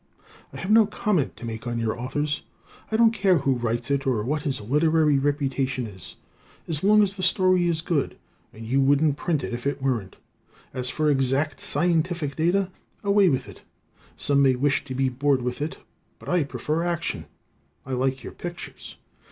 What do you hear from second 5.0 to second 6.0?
reputation